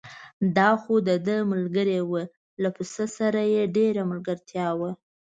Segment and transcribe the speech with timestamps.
[0.57, 2.13] دا خو دده ملګری و،
[2.61, 4.91] له پسه سره یې ډېره ملګرتیا وه.